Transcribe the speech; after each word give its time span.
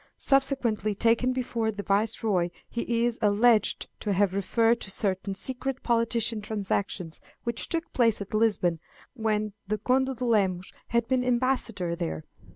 Subsequently 0.17 0.95
taken 0.95 1.31
before 1.31 1.69
the 1.71 1.83
Viceroy, 1.83 2.49
he 2.67 3.05
is 3.05 3.19
alleged 3.21 3.85
to 3.99 4.13
have 4.13 4.33
referred 4.33 4.81
to 4.81 4.89
certain 4.89 5.35
secret 5.35 5.83
political 5.83 6.41
transactions 6.41 7.21
which 7.43 7.69
took 7.69 7.93
place 7.93 8.19
at 8.19 8.33
Lisbon 8.33 8.79
when 9.13 9.53
the 9.67 9.77
Conde 9.77 10.15
de 10.15 10.25
Lemos 10.25 10.73
had 10.87 11.07
been 11.07 11.23
ambassador 11.23 11.95
there. 11.95 12.23